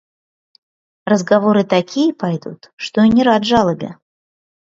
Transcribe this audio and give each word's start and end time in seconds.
Разговоры 1.05 1.63
такие 1.63 2.11
пойдут, 2.15 2.71
что 2.75 3.03
и 3.03 3.09
не 3.09 3.21
рад 3.21 3.45
жалобе! 3.45 3.95